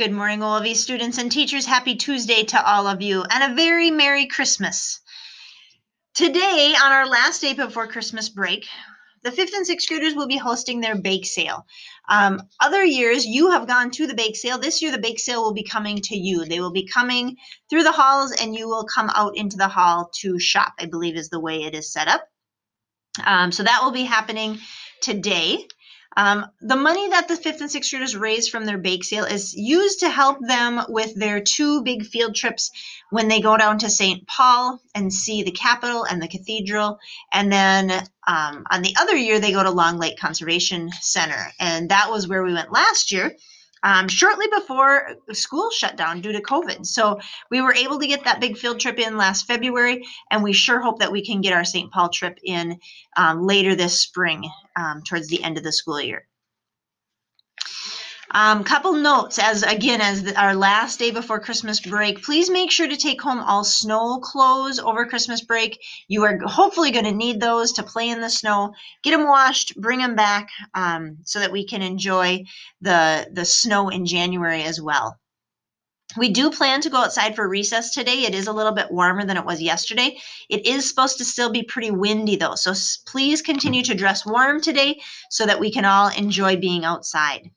Good 0.00 0.12
morning, 0.12 0.40
OLV 0.40 0.76
students 0.76 1.18
and 1.18 1.30
teachers. 1.30 1.66
Happy 1.66 1.94
Tuesday 1.94 2.42
to 2.44 2.66
all 2.66 2.86
of 2.86 3.02
you 3.02 3.22
and 3.22 3.52
a 3.52 3.54
very 3.54 3.90
Merry 3.90 4.24
Christmas. 4.24 4.98
Today, 6.14 6.74
on 6.82 6.90
our 6.90 7.06
last 7.06 7.42
day 7.42 7.52
before 7.52 7.86
Christmas 7.86 8.30
break, 8.30 8.66
the 9.24 9.30
fifth 9.30 9.52
and 9.52 9.66
sixth 9.66 9.86
graders 9.90 10.14
will 10.14 10.26
be 10.26 10.38
hosting 10.38 10.80
their 10.80 10.96
bake 10.96 11.26
sale. 11.26 11.66
Um, 12.08 12.40
other 12.62 12.82
years, 12.82 13.26
you 13.26 13.50
have 13.50 13.66
gone 13.68 13.90
to 13.90 14.06
the 14.06 14.14
bake 14.14 14.36
sale. 14.36 14.56
This 14.56 14.80
year, 14.80 14.90
the 14.90 14.96
bake 14.96 15.18
sale 15.18 15.42
will 15.42 15.52
be 15.52 15.64
coming 15.64 15.98
to 16.04 16.16
you. 16.16 16.46
They 16.46 16.60
will 16.60 16.72
be 16.72 16.86
coming 16.86 17.36
through 17.68 17.82
the 17.82 17.92
halls, 17.92 18.32
and 18.32 18.56
you 18.56 18.68
will 18.68 18.86
come 18.86 19.10
out 19.14 19.36
into 19.36 19.58
the 19.58 19.68
hall 19.68 20.10
to 20.20 20.38
shop, 20.38 20.72
I 20.78 20.86
believe 20.86 21.16
is 21.16 21.28
the 21.28 21.40
way 21.40 21.64
it 21.64 21.74
is 21.74 21.92
set 21.92 22.08
up. 22.08 22.26
Um, 23.26 23.52
so 23.52 23.64
that 23.64 23.80
will 23.82 23.92
be 23.92 24.04
happening 24.04 24.60
today. 25.02 25.66
Um, 26.16 26.46
the 26.60 26.76
money 26.76 27.08
that 27.10 27.28
the 27.28 27.36
fifth 27.36 27.60
and 27.60 27.70
sixth 27.70 27.90
graders 27.90 28.16
raise 28.16 28.48
from 28.48 28.66
their 28.66 28.78
bake 28.78 29.04
sale 29.04 29.24
is 29.24 29.54
used 29.54 30.00
to 30.00 30.10
help 30.10 30.38
them 30.40 30.80
with 30.88 31.14
their 31.14 31.40
two 31.40 31.82
big 31.82 32.04
field 32.04 32.34
trips 32.34 32.70
when 33.10 33.28
they 33.28 33.40
go 33.40 33.56
down 33.56 33.78
to 33.78 33.90
St. 33.90 34.26
Paul 34.26 34.80
and 34.94 35.12
see 35.12 35.42
the 35.42 35.52
Capitol 35.52 36.04
and 36.04 36.20
the 36.20 36.28
cathedral. 36.28 36.98
And 37.32 37.52
then 37.52 37.90
um, 38.26 38.64
on 38.70 38.82
the 38.82 38.96
other 38.98 39.16
year, 39.16 39.38
they 39.38 39.52
go 39.52 39.62
to 39.62 39.70
Long 39.70 39.98
Lake 39.98 40.18
Conservation 40.18 40.90
Center. 41.00 41.52
And 41.60 41.90
that 41.90 42.10
was 42.10 42.26
where 42.26 42.42
we 42.42 42.54
went 42.54 42.72
last 42.72 43.12
year 43.12 43.36
um, 43.82 44.08
shortly 44.08 44.46
before 44.52 45.16
school 45.32 45.70
shut 45.70 45.96
down 45.96 46.20
due 46.20 46.32
to 46.32 46.42
COVID. 46.42 46.86
So 46.86 47.20
we 47.50 47.60
were 47.60 47.74
able 47.74 47.98
to 47.98 48.06
get 48.06 48.24
that 48.24 48.40
big 48.40 48.56
field 48.56 48.80
trip 48.80 48.98
in 48.98 49.16
last 49.16 49.46
February, 49.46 50.04
and 50.30 50.42
we 50.42 50.52
sure 50.52 50.80
hope 50.80 51.00
that 51.00 51.12
we 51.12 51.24
can 51.24 51.40
get 51.40 51.52
our 51.52 51.64
St. 51.64 51.90
Paul 51.90 52.08
trip 52.08 52.38
in 52.42 52.78
um, 53.16 53.46
later 53.46 53.74
this 53.74 54.00
spring 54.00 54.48
um, 54.76 55.02
towards 55.02 55.28
the 55.28 55.42
end 55.42 55.58
of 55.58 55.64
the 55.64 55.72
school 55.72 56.00
year. 56.00 56.26
Um, 58.32 58.62
couple 58.62 58.92
notes 58.92 59.40
as 59.40 59.64
again 59.64 60.00
as 60.00 60.22
the, 60.22 60.40
our 60.40 60.54
last 60.54 61.00
day 61.00 61.10
before 61.10 61.40
Christmas 61.40 61.80
break. 61.80 62.22
Please 62.22 62.48
make 62.48 62.70
sure 62.70 62.86
to 62.86 62.96
take 62.96 63.20
home 63.20 63.40
all 63.40 63.64
snow 63.64 64.20
clothes 64.20 64.78
over 64.78 65.06
Christmas 65.06 65.40
break. 65.40 65.80
You 66.06 66.22
are 66.22 66.38
hopefully 66.44 66.92
going 66.92 67.06
to 67.06 67.12
need 67.12 67.40
those 67.40 67.72
to 67.72 67.82
play 67.82 68.08
in 68.08 68.20
the 68.20 68.30
snow. 68.30 68.74
Get 69.02 69.10
them 69.10 69.26
washed, 69.26 69.74
bring 69.74 69.98
them 69.98 70.14
back, 70.14 70.48
um, 70.74 71.18
so 71.24 71.40
that 71.40 71.50
we 71.50 71.66
can 71.66 71.82
enjoy 71.82 72.44
the 72.80 73.28
the 73.32 73.44
snow 73.44 73.88
in 73.88 74.06
January 74.06 74.62
as 74.62 74.80
well. 74.80 75.18
We 76.16 76.30
do 76.30 76.50
plan 76.50 76.80
to 76.82 76.90
go 76.90 76.98
outside 76.98 77.34
for 77.34 77.48
recess 77.48 77.92
today. 77.92 78.24
It 78.24 78.34
is 78.34 78.46
a 78.46 78.52
little 78.52 78.72
bit 78.72 78.92
warmer 78.92 79.24
than 79.24 79.38
it 79.38 79.44
was 79.44 79.60
yesterday. 79.60 80.18
It 80.48 80.66
is 80.66 80.88
supposed 80.88 81.18
to 81.18 81.24
still 81.24 81.50
be 81.50 81.64
pretty 81.64 81.90
windy 81.90 82.36
though, 82.36 82.54
so 82.54 82.74
please 83.06 83.42
continue 83.42 83.82
to 83.82 83.94
dress 83.94 84.24
warm 84.24 84.60
today 84.60 85.00
so 85.30 85.46
that 85.46 85.58
we 85.58 85.72
can 85.72 85.84
all 85.84 86.08
enjoy 86.08 86.56
being 86.56 86.84
outside. 86.84 87.50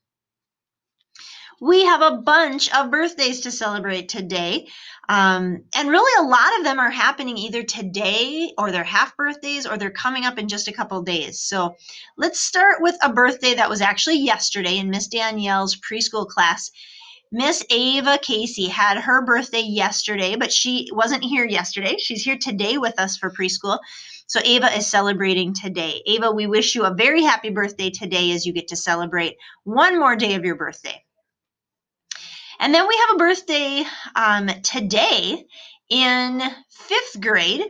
We 1.62 1.86
have 1.86 2.02
a 2.02 2.18
bunch 2.18 2.74
of 2.74 2.92
birthdays 2.92 3.42
to 3.42 3.52
celebrate 3.52 4.10
today. 4.10 4.68
Um, 5.08 5.64
and 5.76 5.90
really, 5.90 6.26
a 6.26 6.30
lot 6.30 6.58
of 6.58 6.64
them 6.64 6.80
are 6.80 6.90
happening 6.90 7.38
either 7.38 7.64
today 7.64 8.54
or 8.58 8.72
they're 8.72 8.84
half 8.84 9.16
birthdays 9.18 9.66
or 9.66 9.78
they're 9.78 9.92
coming 9.92 10.26
up 10.26 10.38
in 10.38 10.48
just 10.48 10.68
a 10.68 10.74
couple 10.74 11.02
days. 11.02 11.40
So 11.40 11.76
let's 12.18 12.40
start 12.40 12.78
with 12.82 12.96
a 13.02 13.12
birthday 13.12 13.54
that 13.56 13.70
was 13.70 13.82
actually 13.82 14.20
yesterday 14.20 14.78
in 14.78 14.90
Miss 14.90 15.08
Danielle's 15.08 15.78
preschool 15.78 16.28
class. 16.28 16.72
Miss 17.32 17.66
Ava 17.70 18.20
Casey 18.22 18.68
had 18.68 19.00
her 19.00 19.26
birthday 19.26 19.62
yesterday, 19.62 20.36
but 20.36 20.54
she 20.54 20.88
wasn't 20.92 21.24
here 21.24 21.46
yesterday. 21.46 21.96
She's 21.98 22.24
here 22.24 22.38
today 22.38 22.78
with 22.78 23.00
us 23.00 23.18
for 23.18 23.32
preschool. 23.32 23.80
So 24.28 24.40
Ava 24.44 24.78
is 24.78 24.88
celebrating 24.88 25.54
today. 25.54 26.02
Ava, 26.06 26.32
we 26.32 26.48
wish 26.48 26.76
you 26.76 26.86
a 26.86 26.94
very 26.94 27.24
happy 27.24 27.50
birthday 27.50 27.90
today 27.90 28.32
as 28.32 28.46
you 28.46 28.54
get 28.54 28.68
to 28.70 28.76
celebrate 28.76 29.36
one 29.64 30.00
more 30.00 30.16
day 30.16 30.36
of 30.36 30.46
your 30.46 30.56
birthday. 30.56 31.03
And 32.64 32.74
then 32.74 32.88
we 32.88 32.96
have 32.96 33.16
a 33.16 33.20
birthday 33.20 33.84
um, 34.16 34.48
today 34.64 35.46
in 35.90 36.42
fifth 36.70 37.20
grade. 37.20 37.62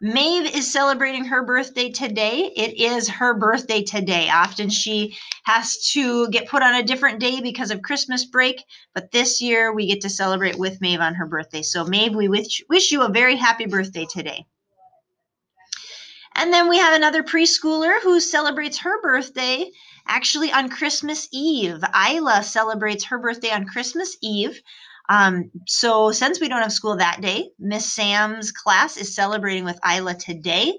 Maeve 0.00 0.56
is 0.56 0.72
celebrating 0.72 1.26
her 1.26 1.44
birthday 1.44 1.90
today. 1.90 2.50
It 2.56 2.80
is 2.80 3.06
her 3.06 3.34
birthday 3.34 3.82
today. 3.82 4.30
Often 4.30 4.70
she 4.70 5.14
has 5.42 5.90
to 5.92 6.30
get 6.30 6.48
put 6.48 6.62
on 6.62 6.74
a 6.74 6.82
different 6.82 7.20
day 7.20 7.42
because 7.42 7.70
of 7.70 7.82
Christmas 7.82 8.24
break, 8.24 8.64
but 8.94 9.12
this 9.12 9.42
year 9.42 9.74
we 9.74 9.86
get 9.86 10.00
to 10.00 10.08
celebrate 10.08 10.58
with 10.58 10.80
Maeve 10.80 11.00
on 11.00 11.16
her 11.16 11.26
birthday. 11.26 11.60
So, 11.60 11.84
Maeve, 11.84 12.14
we 12.14 12.28
wish, 12.28 12.62
wish 12.70 12.92
you 12.92 13.02
a 13.02 13.10
very 13.10 13.36
happy 13.36 13.66
birthday 13.66 14.06
today. 14.06 14.46
And 16.34 16.50
then 16.50 16.70
we 16.70 16.78
have 16.78 16.94
another 16.94 17.22
preschooler 17.22 18.00
who 18.00 18.20
celebrates 18.20 18.78
her 18.78 19.02
birthday 19.02 19.70
actually 20.10 20.52
on 20.52 20.68
Christmas 20.68 21.28
Eve. 21.32 21.82
Isla 21.94 22.42
celebrates 22.42 23.06
her 23.06 23.18
birthday 23.18 23.50
on 23.50 23.64
Christmas 23.64 24.16
Eve. 24.20 24.60
Um, 25.08 25.50
so 25.66 26.10
since 26.12 26.40
we 26.40 26.48
don't 26.48 26.62
have 26.62 26.72
school 26.72 26.96
that 26.96 27.20
day, 27.20 27.50
Miss 27.58 27.90
Sam's 27.92 28.52
class 28.52 28.96
is 28.96 29.14
celebrating 29.14 29.64
with 29.64 29.78
Isla 29.88 30.14
today. 30.14 30.76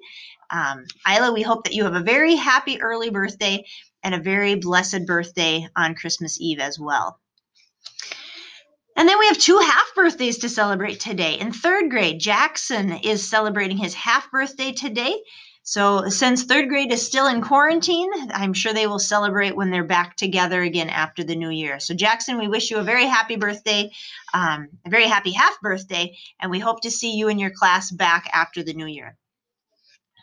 Um, 0.50 0.86
Isla, 1.10 1.34
we 1.34 1.42
hope 1.42 1.64
that 1.64 1.74
you 1.74 1.86
have 1.86 1.96
a 1.96 2.02
very 2.02 2.36
happy 2.36 2.82
early 2.82 3.10
birthday 3.10 3.66
and 4.04 4.14
a 4.14 4.20
very 4.20 4.56
blessed 4.56 5.06
birthday 5.06 5.68
on 5.76 5.96
Christmas 5.96 6.40
Eve 6.40 6.60
as 6.60 6.78
well. 6.78 7.20
And 8.98 9.08
then 9.08 9.18
we 9.18 9.28
have 9.28 9.38
two 9.38 9.58
half 9.58 9.96
birthdays 9.96 10.40
to 10.40 10.50
celebrate 10.50 11.00
today. 11.00 11.40
In 11.40 11.54
third 11.54 11.90
grade, 11.90 12.20
Jackson 12.20 12.92
is 12.92 13.30
celebrating 13.30 13.78
his 13.78 13.94
half 13.94 14.30
birthday 14.30 14.74
today. 14.74 15.16
So, 15.72 16.10
since 16.10 16.44
third 16.44 16.68
grade 16.68 16.92
is 16.92 17.02
still 17.02 17.28
in 17.28 17.40
quarantine, 17.40 18.12
I'm 18.34 18.52
sure 18.52 18.74
they 18.74 18.88
will 18.88 19.00
celebrate 19.00 19.56
when 19.56 19.72
they're 19.72 19.86
back 19.86 20.18
together 20.18 20.62
again 20.62 20.90
after 20.90 21.24
the 21.24 21.38
new 21.38 21.50
year. 21.50 21.80
So, 21.80 21.94
Jackson, 21.94 22.38
we 22.38 22.50
wish 22.50 22.70
you 22.70 22.78
a 22.80 22.84
very 22.84 23.06
happy 23.06 23.38
birthday, 23.38 23.90
um, 24.34 24.68
a 24.86 24.90
very 24.90 25.06
happy 25.06 25.32
half 25.32 25.62
birthday, 25.62 26.18
and 26.42 26.52
we 26.52 26.60
hope 26.60 26.82
to 26.82 26.92
see 26.92 27.16
you 27.16 27.30
and 27.30 27.40
your 27.40 27.52
class 27.52 27.90
back 27.90 28.30
after 28.34 28.64
the 28.64 28.74
new 28.74 28.86
year. 28.86 29.16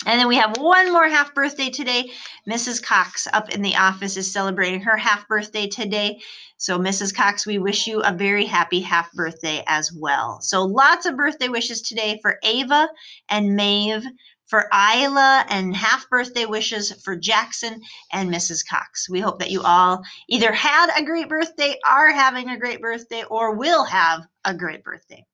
And 0.04 0.20
then 0.20 0.28
we 0.28 0.36
have 0.36 0.58
one 0.58 0.92
more 0.92 1.08
half 1.08 1.34
birthday 1.34 1.70
today. 1.70 2.10
Mrs. 2.46 2.82
Cox 2.82 3.26
up 3.32 3.48
in 3.48 3.62
the 3.62 3.76
office 3.76 4.18
is 4.18 4.30
celebrating 4.30 4.82
her 4.82 4.98
half 4.98 5.26
birthday 5.28 5.66
today. 5.66 6.20
So, 6.58 6.78
Mrs. 6.78 7.14
Cox, 7.14 7.46
we 7.46 7.56
wish 7.56 7.86
you 7.86 8.02
a 8.02 8.12
very 8.12 8.44
happy 8.44 8.80
half 8.80 9.10
birthday 9.12 9.64
as 9.66 9.94
well. 9.94 10.42
So, 10.42 10.64
lots 10.64 11.06
of 11.06 11.16
birthday 11.16 11.48
wishes 11.48 11.80
today 11.80 12.18
for 12.20 12.38
Ava 12.44 12.86
and 13.30 13.56
Maeve, 13.56 14.04
for 14.48 14.68
Isla 14.72 15.44
and 15.48 15.76
half 15.76 16.08
birthday 16.08 16.46
wishes 16.46 16.90
for 17.04 17.16
Jackson 17.16 17.82
and 18.12 18.30
Mrs. 18.30 18.66
Cox. 18.66 19.08
We 19.08 19.20
hope 19.20 19.38
that 19.38 19.50
you 19.50 19.62
all 19.62 20.02
either 20.28 20.52
had 20.52 20.90
a 20.96 21.04
great 21.04 21.28
birthday, 21.28 21.78
are 21.84 22.10
having 22.10 22.48
a 22.48 22.58
great 22.58 22.80
birthday, 22.80 23.24
or 23.24 23.54
will 23.54 23.84
have 23.84 24.26
a 24.44 24.54
great 24.54 24.82
birthday. 24.82 25.24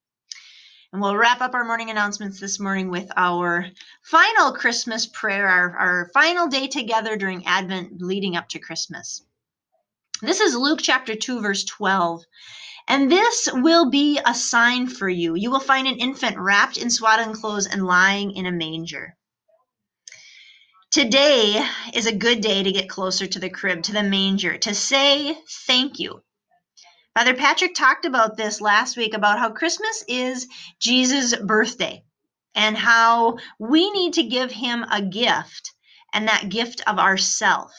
And 0.92 1.00
we'll 1.00 1.16
wrap 1.16 1.40
up 1.40 1.54
our 1.54 1.64
morning 1.64 1.90
announcements 1.90 2.38
this 2.38 2.60
morning 2.60 2.90
with 2.90 3.10
our 3.16 3.66
final 4.02 4.52
Christmas 4.52 5.06
prayer, 5.06 5.48
our, 5.48 5.76
our 5.76 6.10
final 6.12 6.46
day 6.46 6.68
together 6.68 7.16
during 7.16 7.46
Advent 7.46 8.00
leading 8.00 8.36
up 8.36 8.48
to 8.50 8.58
Christmas. 8.58 9.22
This 10.22 10.40
is 10.40 10.54
Luke 10.54 10.80
chapter 10.80 11.14
2, 11.14 11.40
verse 11.40 11.64
12. 11.64 12.24
And 12.86 13.10
this 13.10 13.48
will 13.52 13.90
be 13.90 14.20
a 14.24 14.34
sign 14.34 14.86
for 14.86 15.08
you. 15.08 15.34
You 15.34 15.50
will 15.50 15.60
find 15.60 15.88
an 15.88 15.98
infant 15.98 16.38
wrapped 16.38 16.76
in 16.76 16.90
swaddling 16.90 17.34
clothes 17.34 17.66
and 17.66 17.86
lying 17.86 18.32
in 18.32 18.46
a 18.46 18.52
manger. 18.52 19.16
Today 20.90 21.66
is 21.92 22.06
a 22.06 22.14
good 22.14 22.40
day 22.40 22.62
to 22.62 22.72
get 22.72 22.88
closer 22.88 23.26
to 23.26 23.38
the 23.40 23.50
crib, 23.50 23.82
to 23.84 23.92
the 23.92 24.02
manger, 24.02 24.58
to 24.58 24.74
say 24.74 25.36
thank 25.66 25.98
you. 25.98 26.22
Father 27.16 27.34
Patrick 27.34 27.74
talked 27.74 28.04
about 28.04 28.36
this 28.36 28.60
last 28.60 28.96
week 28.96 29.14
about 29.14 29.38
how 29.38 29.50
Christmas 29.50 30.04
is 30.08 30.46
Jesus' 30.78 31.34
birthday 31.36 32.04
and 32.54 32.76
how 32.76 33.38
we 33.58 33.90
need 33.90 34.14
to 34.14 34.24
give 34.24 34.50
him 34.50 34.84
a 34.90 35.00
gift 35.00 35.72
and 36.12 36.28
that 36.28 36.48
gift 36.48 36.82
of 36.86 36.98
ourself. 36.98 37.72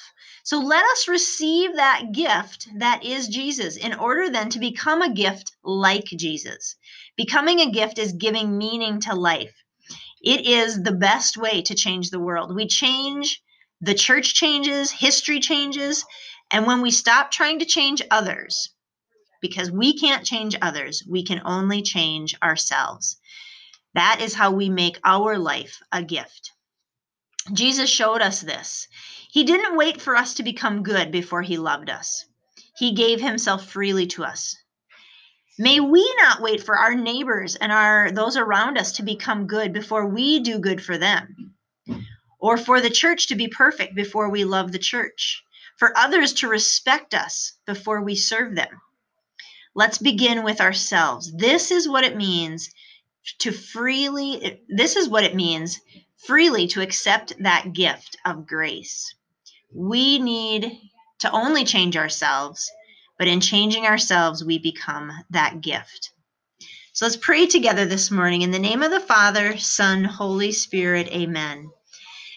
So 0.46 0.60
let 0.60 0.86
us 0.86 1.08
receive 1.08 1.76
that 1.76 2.12
gift 2.12 2.68
that 2.78 3.04
is 3.04 3.30
Jesus 3.30 3.78
in 3.78 3.96
order 3.96 4.30
then 4.30 4.52
to 4.52 4.60
become 4.60 5.02
a 5.02 5.12
gift 5.12 5.54
like 5.64 6.06
Jesus. 6.06 6.76
Becoming 7.18 7.62
a 7.62 7.72
gift 7.72 7.98
is 7.98 8.14
giving 8.14 8.56
meaning 8.56 9.00
to 9.02 9.16
life. 9.16 9.56
It 10.22 10.46
is 10.46 10.84
the 10.84 10.92
best 10.92 11.36
way 11.36 11.64
to 11.64 11.74
change 11.74 12.12
the 12.12 12.20
world. 12.20 12.54
We 12.54 12.68
change, 12.68 13.42
the 13.82 13.96
church 13.96 14.36
changes, 14.36 14.92
history 14.92 15.40
changes, 15.40 16.06
and 16.52 16.68
when 16.68 16.84
we 16.84 16.92
stop 16.92 17.32
trying 17.32 17.58
to 17.58 17.66
change 17.66 18.04
others, 18.12 18.70
because 19.42 19.72
we 19.72 19.98
can't 19.98 20.28
change 20.28 20.56
others, 20.62 21.04
we 21.10 21.24
can 21.24 21.42
only 21.44 21.82
change 21.82 22.36
ourselves. 22.44 23.18
That 23.96 24.20
is 24.22 24.36
how 24.36 24.52
we 24.52 24.70
make 24.70 25.00
our 25.04 25.40
life 25.40 25.80
a 25.92 26.04
gift. 26.04 26.52
Jesus 27.54 27.90
showed 27.90 28.22
us 28.22 28.42
this. 28.42 28.88
He 29.32 29.44
didn't 29.44 29.78
wait 29.78 30.02
for 30.02 30.16
us 30.16 30.36
to 30.36 30.44
become 30.44 30.84
good 30.84 31.12
before 31.12 31.42
he 31.42 31.58
loved 31.58 31.90
us. 31.90 32.26
He 32.78 32.94
gave 32.94 33.22
himself 33.22 33.70
freely 33.70 34.08
to 34.08 34.24
us. 34.24 34.56
May 35.60 35.80
we 35.80 36.16
not 36.18 36.42
wait 36.42 36.64
for 36.64 36.78
our 36.78 36.96
neighbors 36.96 37.56
and 37.56 37.72
our 37.72 38.12
those 38.12 38.36
around 38.38 38.78
us 38.78 38.94
to 38.94 39.04
become 39.04 39.48
good 39.48 39.74
before 39.74 40.08
we 40.08 40.40
do 40.40 40.60
good 40.60 40.84
for 40.84 40.98
them. 40.98 41.56
Or 42.40 42.58
for 42.58 42.82
the 42.82 42.90
church 42.90 43.28
to 43.28 43.36
be 43.36 43.48
perfect 43.48 43.96
before 43.96 44.30
we 44.30 44.44
love 44.44 44.72
the 44.72 44.80
church. 44.80 45.44
For 45.78 45.98
others 45.98 46.34
to 46.34 46.48
respect 46.48 47.14
us 47.14 47.54
before 47.66 48.02
we 48.02 48.16
serve 48.16 48.56
them. 48.56 48.82
let's 49.76 49.98
begin 49.98 50.44
with 50.44 50.62
ourselves. 50.62 51.32
This 51.36 51.72
is 51.72 51.88
what 51.88 52.04
it 52.04 52.16
means 52.16 52.70
to 53.40 53.52
freely, 53.52 54.62
this 54.70 54.96
is 54.96 55.10
what 55.10 55.24
it 55.24 55.36
means 55.36 55.80
freely 56.18 56.68
to 56.68 56.82
accept 56.82 57.34
that 57.40 57.74
gift 57.74 58.18
of 58.26 58.48
grace. 58.48 59.14
We 59.74 60.20
need 60.20 60.80
to 61.20 61.32
only 61.32 61.64
change 61.66 61.98
ourselves, 61.98 62.72
but 63.18 63.28
in 63.28 63.42
changing 63.42 63.86
ourselves, 63.86 64.44
we 64.44 64.58
become 64.58 65.12
that 65.30 65.62
gift. 65.62 66.12
So 66.94 67.06
let's 67.06 67.18
pray 67.18 67.46
together 67.46 67.86
this 67.86 68.10
morning 68.10 68.42
in 68.42 68.52
the 68.52 68.60
name 68.60 68.82
of 68.82 68.92
the 68.92 69.00
Father, 69.00 69.58
Son, 69.58 70.04
Holy 70.04 70.52
Spirit. 70.52 71.08
Amen. 71.10 71.70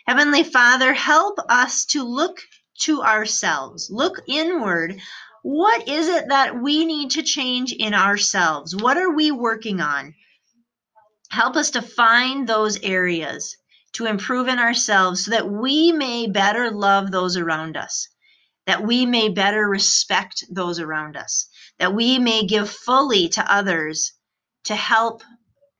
Heavenly 0.07 0.43
Father, 0.43 0.93
help 0.93 1.39
us 1.49 1.85
to 1.87 2.03
look 2.03 2.41
to 2.81 3.03
ourselves, 3.03 3.91
look 3.91 4.21
inward. 4.27 5.01
What 5.43 5.89
is 5.89 6.09
it 6.09 6.29
that 6.29 6.61
we 6.61 6.85
need 6.85 7.13
to 7.13 7.23
change 7.23 7.73
in 7.73 7.95
ourselves? 7.95 8.75
What 8.75 8.97
are 8.97 9.15
we 9.15 9.31
working 9.31 9.81
on? 9.81 10.15
Help 11.31 11.57
us 11.57 11.71
to 11.71 11.83
find 11.83 12.47
those 12.47 12.81
areas 12.81 13.57
to 13.99 14.07
improve 14.07 14.47
in 14.47 14.61
ourselves 14.61 15.25
so 15.25 15.33
that 15.33 15.51
we 15.51 15.91
may 15.91 16.29
better 16.29 16.71
love 16.71 17.11
those 17.11 17.37
around 17.37 17.77
us, 17.77 18.07
that 18.65 18.87
we 18.87 19.05
may 19.05 19.29
better 19.29 19.69
respect 19.69 20.45
those 20.53 20.79
around 20.79 21.17
us, 21.17 21.49
that 21.81 21.93
we 21.93 22.17
may 22.21 22.47
give 22.47 22.71
fully 22.71 23.29
to 23.29 23.53
others 23.53 24.13
to 24.63 24.77
help 24.77 25.25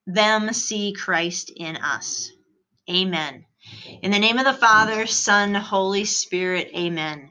them 0.05 0.53
see 0.53 0.93
Christ 0.93 1.53
in 1.55 1.77
us. 1.77 2.33
Amen. 2.91 3.45
In 4.03 4.11
the 4.11 4.19
name 4.19 4.39
of 4.39 4.45
the 4.45 4.53
Father, 4.53 5.07
Son, 5.07 5.55
Holy 5.55 6.05
Spirit, 6.05 6.73
amen. 6.75 7.31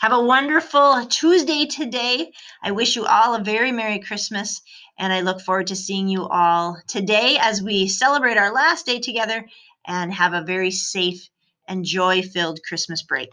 Have 0.00 0.12
a 0.12 0.22
wonderful 0.22 1.06
Tuesday 1.06 1.64
today. 1.64 2.32
I 2.62 2.72
wish 2.72 2.96
you 2.96 3.06
all 3.06 3.34
a 3.34 3.42
very 3.42 3.72
Merry 3.72 4.00
Christmas, 4.00 4.60
and 4.98 5.10
I 5.10 5.22
look 5.22 5.40
forward 5.40 5.68
to 5.68 5.76
seeing 5.76 6.06
you 6.06 6.26
all 6.26 6.76
today 6.86 7.38
as 7.40 7.62
we 7.62 7.88
celebrate 7.88 8.36
our 8.36 8.52
last 8.52 8.84
day 8.84 9.00
together 9.00 9.46
and 9.86 10.12
have 10.12 10.32
a 10.34 10.42
very 10.44 10.70
safe 10.70 11.28
and 11.66 11.84
joy 11.84 12.22
filled 12.22 12.60
Christmas 12.66 13.02
break. 13.02 13.30